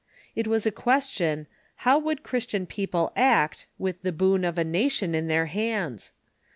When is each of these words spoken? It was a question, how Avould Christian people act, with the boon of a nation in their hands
It 0.35 0.47
was 0.47 0.65
a 0.65 0.71
question, 0.71 1.45
how 1.85 2.01
Avould 2.01 2.23
Christian 2.23 2.65
people 2.65 3.13
act, 3.15 3.67
with 3.77 4.01
the 4.01 4.11
boon 4.11 4.43
of 4.43 4.57
a 4.57 4.63
nation 4.63 5.13
in 5.13 5.27
their 5.27 5.45
hands 5.45 6.11